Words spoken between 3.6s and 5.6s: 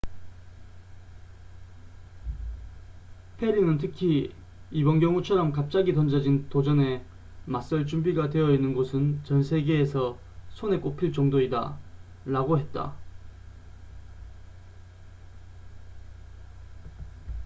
특히 "이번 경우처럼